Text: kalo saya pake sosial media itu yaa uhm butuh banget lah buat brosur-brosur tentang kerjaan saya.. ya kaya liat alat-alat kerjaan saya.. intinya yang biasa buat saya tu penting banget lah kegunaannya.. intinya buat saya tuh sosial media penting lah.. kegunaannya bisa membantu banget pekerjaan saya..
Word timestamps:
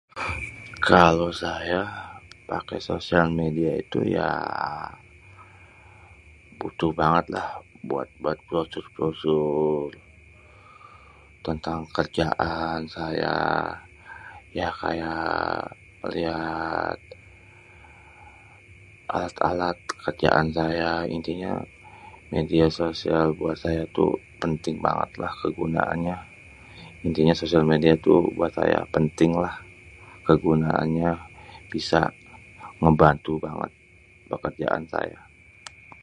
kalo 0.89 1.27
saya 1.43 1.81
pake 2.49 2.77
sosial 2.91 3.27
media 3.41 3.71
itu 3.83 3.99
yaa 4.15 4.87
uhm 4.89 4.99
butuh 6.59 6.91
banget 6.99 7.25
lah 7.35 7.47
buat 7.89 8.09
brosur-brosur 8.47 9.85
tentang 11.45 11.79
kerjaan 11.97 12.79
saya.. 12.97 13.37
ya 14.59 14.69
kaya 14.81 15.15
liat 16.13 16.99
alat-alat 19.17 19.77
kerjaan 20.03 20.47
saya.. 20.59 20.91
intinya 21.15 21.53
yang 22.35 22.45
biasa 22.53 22.83
buat 23.39 23.57
saya 23.63 23.81
tu 23.97 24.05
penting 24.41 24.75
banget 24.85 25.11
lah 25.21 25.31
kegunaannya.. 25.43 26.17
intinya 27.07 27.33
buat 27.33 27.37
saya 27.39 27.45
tuh 28.05 28.21
sosial 28.29 28.29
media 28.53 28.79
penting 28.95 29.31
lah.. 29.43 29.53
kegunaannya 30.29 31.09
bisa 31.73 32.01
membantu 32.83 33.33
banget 33.45 33.71
pekerjaan 34.31 34.85
saya.. 34.93 35.17